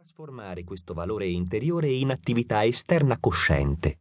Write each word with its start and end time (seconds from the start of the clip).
trasformare 0.00 0.64
questo 0.64 0.94
valore 0.94 1.26
interiore 1.26 1.90
in 1.90 2.10
attività 2.10 2.64
esterna 2.64 3.18
cosciente. 3.18 3.98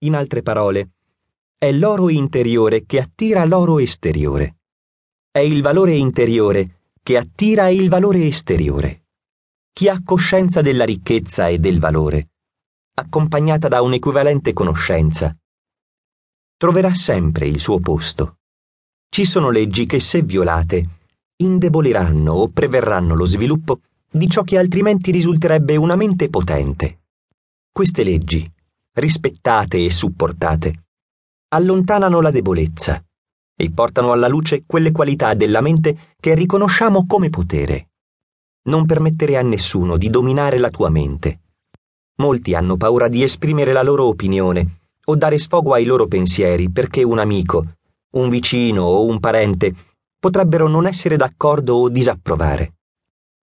In 0.00 0.14
altre 0.14 0.42
parole, 0.42 0.90
è 1.56 1.72
l'oro 1.72 2.10
interiore 2.10 2.84
che 2.84 3.00
attira 3.00 3.42
l'oro 3.46 3.78
esteriore. 3.78 4.56
È 5.30 5.38
il 5.38 5.62
valore 5.62 5.94
interiore 5.96 6.90
che 7.02 7.16
attira 7.16 7.68
il 7.68 7.88
valore 7.88 8.26
esteriore. 8.26 9.04
Chi 9.72 9.88
ha 9.88 9.98
coscienza 10.04 10.60
della 10.60 10.84
ricchezza 10.84 11.48
e 11.48 11.58
del 11.58 11.80
valore, 11.80 12.32
accompagnata 12.92 13.66
da 13.68 13.80
un'equivalente 13.80 14.52
conoscenza, 14.52 15.34
troverà 16.58 16.92
sempre 16.92 17.46
il 17.46 17.60
suo 17.60 17.80
posto. 17.80 18.40
Ci 19.08 19.24
sono 19.24 19.48
leggi 19.48 19.86
che, 19.86 20.00
se 20.00 20.20
violate, 20.20 20.86
indeboliranno 21.36 22.30
o 22.30 22.48
preverranno 22.48 23.14
lo 23.14 23.24
sviluppo 23.24 23.80
di 24.16 24.28
ciò 24.28 24.42
che 24.42 24.58
altrimenti 24.58 25.10
risulterebbe 25.10 25.74
una 25.74 25.96
mente 25.96 26.28
potente. 26.28 27.00
Queste 27.72 28.04
leggi, 28.04 28.48
rispettate 28.92 29.84
e 29.84 29.90
supportate, 29.90 30.84
allontanano 31.48 32.20
la 32.20 32.30
debolezza 32.30 33.04
e 33.56 33.70
portano 33.72 34.12
alla 34.12 34.28
luce 34.28 34.62
quelle 34.64 34.92
qualità 34.92 35.34
della 35.34 35.60
mente 35.60 36.14
che 36.20 36.34
riconosciamo 36.34 37.06
come 37.06 37.28
potere. 37.28 37.88
Non 38.68 38.86
permettere 38.86 39.36
a 39.36 39.42
nessuno 39.42 39.96
di 39.96 40.08
dominare 40.08 40.58
la 40.58 40.70
tua 40.70 40.90
mente. 40.90 41.40
Molti 42.18 42.54
hanno 42.54 42.76
paura 42.76 43.08
di 43.08 43.24
esprimere 43.24 43.72
la 43.72 43.82
loro 43.82 44.04
opinione 44.04 44.82
o 45.06 45.16
dare 45.16 45.40
sfogo 45.40 45.72
ai 45.72 45.84
loro 45.84 46.06
pensieri 46.06 46.70
perché 46.70 47.02
un 47.02 47.18
amico, 47.18 47.78
un 48.12 48.28
vicino 48.28 48.84
o 48.84 49.06
un 49.06 49.18
parente 49.18 49.74
potrebbero 50.20 50.68
non 50.68 50.86
essere 50.86 51.16
d'accordo 51.16 51.74
o 51.74 51.88
disapprovare. 51.88 52.74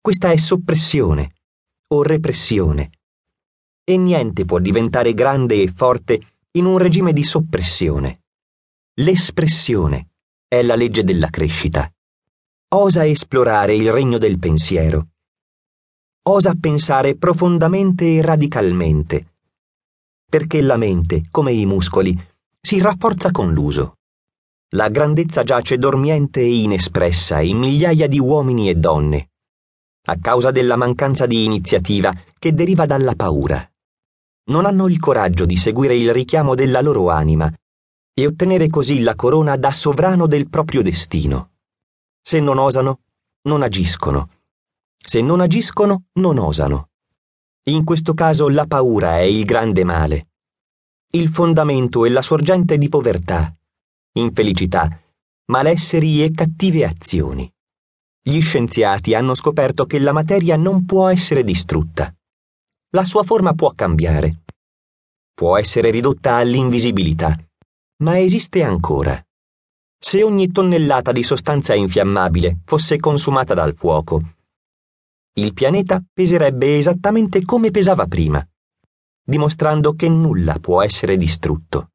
Questa 0.07 0.31
è 0.31 0.37
soppressione 0.37 1.33
o 1.89 2.05
repressione. 2.05 2.91
E 3.83 3.97
niente 3.97 4.45
può 4.45 4.61
diventare 4.61 5.15
grande 5.15 5.61
e 5.61 5.73
forte 5.75 6.21
in 6.53 6.65
un 6.65 6.79
regime 6.79 7.13
di 7.13 7.25
soppressione. 7.25 8.21
L'espressione 9.01 10.11
è 10.47 10.63
la 10.63 10.77
legge 10.77 11.03
della 11.03 11.29
crescita. 11.29 11.93
Osa 12.77 13.05
esplorare 13.05 13.75
il 13.75 13.91
regno 13.91 14.19
del 14.19 14.39
pensiero. 14.39 15.09
Osa 16.29 16.55
pensare 16.55 17.17
profondamente 17.17 18.05
e 18.05 18.23
radicalmente. 18.23 19.35
Perché 20.25 20.63
la 20.63 20.77
mente, 20.77 21.25
come 21.33 21.51
i 21.51 21.67
muscoli, 21.67 22.17
si 22.61 22.79
rafforza 22.79 23.33
con 23.33 23.53
l'uso. 23.53 23.97
La 24.77 24.89
grandezza 24.89 25.43
giace 25.43 25.79
dormiente 25.79 26.39
e 26.43 26.61
inespressa 26.61 27.41
in 27.41 27.57
migliaia 27.59 28.07
di 28.07 28.21
uomini 28.21 28.69
e 28.69 28.77
donne 28.77 29.31
a 30.07 30.19
causa 30.19 30.51
della 30.51 30.77
mancanza 30.77 31.27
di 31.27 31.45
iniziativa 31.45 32.13
che 32.39 32.53
deriva 32.55 32.87
dalla 32.87 33.15
paura. 33.15 33.69
Non 34.49 34.65
hanno 34.65 34.89
il 34.89 34.99
coraggio 34.99 35.47
di 35.47 35.57
seguire 35.57 35.97
il 35.97 36.13
richiamo 36.13 36.55
della 36.55 36.81
loro 36.81 37.11
anima 37.11 37.53
e 38.15 38.27
ottenere 38.27 38.69
così 38.69 39.01
la 39.01 39.15
corona 39.15 39.57
da 39.57 39.73
sovrano 39.73 40.27
del 40.27 40.49
proprio 40.49 40.83
destino. 40.83 41.51
Se 42.23 42.41
non 42.41 42.59
osano, 42.59 43.01
non 43.43 43.63
agiscono. 43.63 44.31
Se 44.97 45.21
non 45.21 45.41
agiscono, 45.41 46.05
non 46.15 46.39
osano. 46.39 46.91
In 47.65 47.85
questo 47.85 48.15
caso 48.15 48.49
la 48.49 48.67
paura 48.67 49.19
è 49.19 49.23
il 49.23 49.45
grande 49.45 49.85
male. 49.85 50.29
Il 51.11 51.29
fondamento 51.29 52.05
e 52.05 52.11
la 52.11 52.23
sorgente 52.23 52.79
di 52.79 52.89
povertà, 52.89 53.55
infelicità, 54.13 54.89
malesseri 55.47 56.23
e 56.23 56.31
cattive 56.31 56.85
azioni. 56.85 57.53
Gli 58.29 58.41
scienziati 58.41 59.15
hanno 59.15 59.37
scoperto 59.37 59.87
che 59.87 60.01
la 60.01 60.11
materia 60.11 60.57
non 60.57 60.85
può 60.85 61.09
essere 61.09 61.45
distrutta. 61.45 62.13
La 62.91 63.05
sua 63.05 63.23
forma 63.23 63.55
può 63.55 63.71
cambiare. 63.71 64.43
Può 65.33 65.57
essere 65.57 65.91
ridotta 65.91 66.35
all'invisibilità, 66.35 67.39
ma 67.99 68.19
esiste 68.19 68.65
ancora. 68.65 69.25
Se 69.97 70.25
ogni 70.25 70.51
tonnellata 70.51 71.13
di 71.13 71.23
sostanza 71.23 71.75
infiammabile 71.75 72.63
fosse 72.65 72.99
consumata 72.99 73.55
dal 73.55 73.77
fuoco, 73.77 74.21
il 75.35 75.53
pianeta 75.53 76.03
peserebbe 76.13 76.79
esattamente 76.79 77.45
come 77.45 77.71
pesava 77.71 78.07
prima, 78.07 78.45
dimostrando 79.23 79.93
che 79.93 80.09
nulla 80.09 80.59
può 80.59 80.83
essere 80.83 81.17
distrutto. 81.17 81.93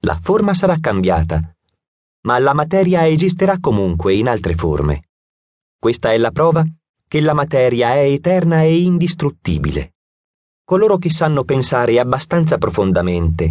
La 0.00 0.18
forma 0.20 0.54
sarà 0.54 0.76
cambiata, 0.80 1.54
ma 2.22 2.36
la 2.40 2.52
materia 2.52 3.06
esisterà 3.06 3.60
comunque 3.60 4.14
in 4.14 4.26
altre 4.26 4.56
forme. 4.56 5.04
Questa 5.82 6.12
è 6.12 6.16
la 6.16 6.30
prova 6.30 6.64
che 7.08 7.20
la 7.20 7.32
materia 7.32 7.94
è 7.94 8.04
eterna 8.04 8.62
e 8.62 8.82
indistruttibile. 8.82 9.94
Coloro 10.62 10.96
che 10.96 11.10
sanno 11.10 11.42
pensare 11.42 11.98
abbastanza 11.98 12.56
profondamente 12.56 13.50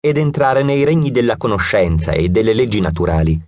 ed 0.00 0.16
entrare 0.16 0.64
nei 0.64 0.82
regni 0.82 1.12
della 1.12 1.36
conoscenza 1.36 2.10
e 2.10 2.28
delle 2.28 2.54
leggi 2.54 2.80
naturali 2.80 3.40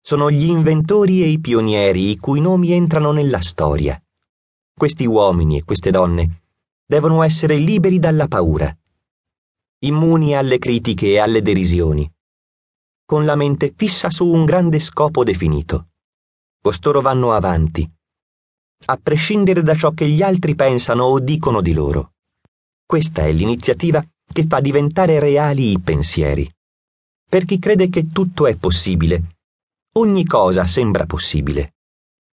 sono 0.00 0.30
gli 0.30 0.44
inventori 0.44 1.20
e 1.24 1.26
i 1.26 1.40
pionieri 1.40 2.10
i 2.10 2.16
cui 2.18 2.40
nomi 2.40 2.70
entrano 2.70 3.10
nella 3.10 3.40
storia. 3.40 4.00
Questi 4.72 5.04
uomini 5.04 5.58
e 5.58 5.64
queste 5.64 5.90
donne 5.90 6.42
devono 6.86 7.24
essere 7.24 7.56
liberi 7.56 7.98
dalla 7.98 8.28
paura, 8.28 8.72
immuni 9.80 10.36
alle 10.36 10.58
critiche 10.58 11.08
e 11.08 11.18
alle 11.18 11.42
derisioni, 11.42 12.08
con 13.04 13.24
la 13.24 13.34
mente 13.34 13.74
fissa 13.76 14.12
su 14.12 14.28
un 14.28 14.44
grande 14.44 14.78
scopo 14.78 15.24
definito 15.24 15.88
costoro 16.60 17.00
vanno 17.00 17.32
avanti, 17.32 17.88
a 18.86 18.96
prescindere 18.96 19.62
da 19.62 19.74
ciò 19.74 19.90
che 19.90 20.08
gli 20.08 20.22
altri 20.22 20.54
pensano 20.54 21.04
o 21.04 21.18
dicono 21.18 21.60
di 21.60 21.72
loro. 21.72 22.12
Questa 22.86 23.22
è 23.24 23.32
l'iniziativa 23.32 24.04
che 24.32 24.46
fa 24.46 24.60
diventare 24.60 25.18
reali 25.18 25.72
i 25.72 25.80
pensieri. 25.80 26.50
Per 27.28 27.44
chi 27.44 27.58
crede 27.58 27.88
che 27.90 28.10
tutto 28.12 28.46
è 28.46 28.56
possibile, 28.56 29.36
ogni 29.96 30.24
cosa 30.24 30.66
sembra 30.66 31.04
possibile. 31.04 31.74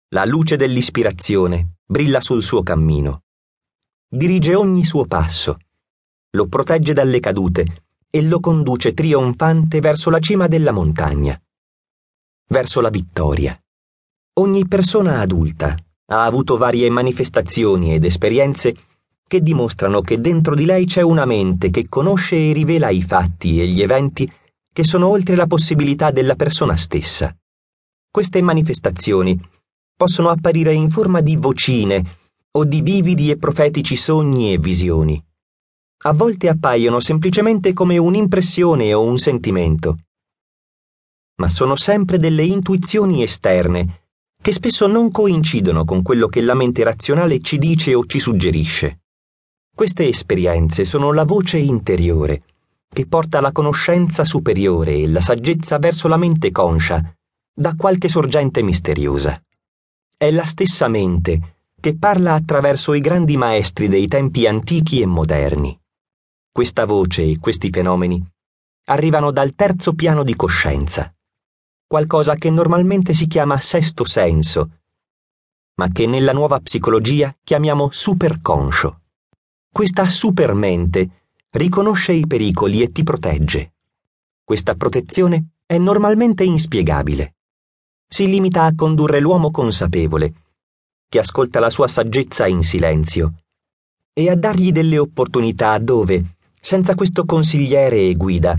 La 0.09 0.25
luce 0.25 0.55
dell'ispirazione 0.55 1.75
brilla 1.85 2.21
sul 2.21 2.41
suo 2.41 2.63
cammino. 2.63 3.23
Dirige 4.07 4.55
ogni 4.55 4.85
suo 4.85 5.05
passo, 5.05 5.59
lo 6.31 6.47
protegge 6.47 6.93
dalle 6.93 7.19
cadute 7.19 7.85
e 8.09 8.21
lo 8.23 8.39
conduce 8.39 8.93
trionfante 8.93 9.79
verso 9.79 10.09
la 10.09 10.19
cima 10.19 10.47
della 10.47 10.71
montagna, 10.71 11.39
verso 12.47 12.81
la 12.81 12.89
vittoria. 12.89 13.59
Ogni 14.39 14.69
persona 14.69 15.19
adulta 15.19 15.75
ha 16.11 16.23
avuto 16.23 16.55
varie 16.55 16.89
manifestazioni 16.89 17.93
ed 17.93 18.05
esperienze 18.05 18.73
che 19.27 19.41
dimostrano 19.41 19.99
che 19.99 20.21
dentro 20.21 20.55
di 20.55 20.63
lei 20.63 20.85
c'è 20.85 21.01
una 21.01 21.25
mente 21.25 21.69
che 21.69 21.89
conosce 21.89 22.37
e 22.37 22.53
rivela 22.53 22.89
i 22.89 23.03
fatti 23.03 23.59
e 23.59 23.67
gli 23.67 23.81
eventi 23.81 24.31
che 24.71 24.83
sono 24.85 25.09
oltre 25.09 25.35
la 25.35 25.45
possibilità 25.45 26.11
della 26.11 26.35
persona 26.35 26.77
stessa. 26.77 27.35
Queste 28.09 28.41
manifestazioni 28.41 29.37
possono 29.93 30.29
apparire 30.29 30.71
in 30.71 30.89
forma 30.89 31.19
di 31.19 31.35
vocine 31.35 32.19
o 32.51 32.63
di 32.63 32.81
vividi 32.81 33.29
e 33.31 33.37
profetici 33.37 33.97
sogni 33.97 34.53
e 34.53 34.57
visioni. 34.57 35.21
A 36.03 36.13
volte 36.13 36.47
appaiono 36.47 37.01
semplicemente 37.01 37.73
come 37.73 37.97
un'impressione 37.97 38.93
o 38.93 39.03
un 39.03 39.17
sentimento, 39.17 39.97
ma 41.41 41.49
sono 41.49 41.75
sempre 41.75 42.17
delle 42.17 42.45
intuizioni 42.45 43.21
esterne 43.21 44.07
che 44.41 44.53
spesso 44.53 44.87
non 44.87 45.11
coincidono 45.11 45.83
con 45.83 46.01
quello 46.01 46.27
che 46.27 46.41
la 46.41 46.53
mente 46.53 46.83
razionale 46.83 47.39
ci 47.39 47.57
dice 47.57 47.93
o 47.93 48.05
ci 48.05 48.19
suggerisce. 48.19 49.01
Queste 49.75 50.07
esperienze 50.07 50.85
sono 50.85 51.11
la 51.11 51.25
voce 51.25 51.57
interiore, 51.57 52.43
che 52.87 53.05
porta 53.05 53.41
la 53.41 53.51
conoscenza 53.51 54.23
superiore 54.23 54.95
e 54.95 55.09
la 55.09 55.21
saggezza 55.21 55.77
verso 55.77 56.07
la 56.07 56.17
mente 56.17 56.51
conscia, 56.51 57.13
da 57.53 57.75
qualche 57.75 58.07
sorgente 58.07 58.63
misteriosa. 58.63 59.41
È 60.15 60.31
la 60.31 60.45
stessa 60.45 60.87
mente 60.87 61.57
che 61.79 61.97
parla 61.97 62.33
attraverso 62.33 62.93
i 62.93 62.99
grandi 62.99 63.37
maestri 63.37 63.87
dei 63.87 64.07
tempi 64.07 64.47
antichi 64.47 65.01
e 65.01 65.05
moderni. 65.05 65.77
Questa 66.51 66.85
voce 66.85 67.23
e 67.23 67.39
questi 67.39 67.69
fenomeni 67.69 68.25
arrivano 68.85 69.31
dal 69.31 69.53
terzo 69.53 69.93
piano 69.93 70.23
di 70.23 70.35
coscienza 70.35 71.13
qualcosa 71.89 72.35
che 72.35 72.51
normalmente 72.51 73.15
si 73.15 73.25
chiama 73.25 73.59
sesto 73.59 74.05
senso, 74.05 74.81
ma 75.77 75.87
che 75.87 76.05
nella 76.05 76.33
nuova 76.33 76.59
psicologia 76.59 77.35
chiamiamo 77.43 77.89
superconscio. 77.91 79.01
Questa 79.71 80.07
supermente 80.07 81.09
riconosce 81.49 82.11
i 82.11 82.27
pericoli 82.27 82.83
e 82.83 82.91
ti 82.91 83.01
protegge. 83.01 83.73
Questa 84.43 84.75
protezione 84.75 85.53
è 85.65 85.79
normalmente 85.79 86.43
inspiegabile. 86.43 87.37
Si 88.07 88.27
limita 88.27 88.65
a 88.65 88.75
condurre 88.75 89.19
l'uomo 89.19 89.49
consapevole, 89.49 90.33
che 91.09 91.17
ascolta 91.17 91.59
la 91.59 91.71
sua 91.71 91.87
saggezza 91.87 92.45
in 92.45 92.61
silenzio, 92.61 93.33
e 94.13 94.29
a 94.29 94.35
dargli 94.35 94.71
delle 94.71 94.99
opportunità 94.99 95.75
dove, 95.79 96.35
senza 96.61 96.93
questo 96.93 97.25
consigliere 97.25 97.97
e 97.97 98.13
guida, 98.13 98.55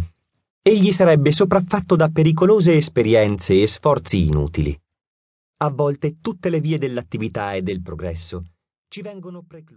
egli 0.70 0.92
sarebbe 0.92 1.32
sopraffatto 1.32 1.96
da 1.96 2.08
pericolose 2.10 2.76
esperienze 2.76 3.60
e 3.60 3.66
sforzi 3.66 4.26
inutili. 4.26 4.78
A 5.62 5.70
volte 5.70 6.20
tutte 6.20 6.48
le 6.48 6.60
vie 6.60 6.78
dell'attività 6.78 7.54
e 7.54 7.62
del 7.62 7.82
progresso 7.82 8.44
ci 8.88 9.02
vengono 9.02 9.42
precluse. 9.42 9.68